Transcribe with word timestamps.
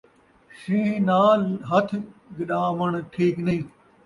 شین٘ہ 0.59 0.95
نال 1.07 1.41
ہتھ 1.69 1.93
گݙاوݨ 2.35 2.91
ٹھیک 3.13 3.35
نئیں 3.45 3.63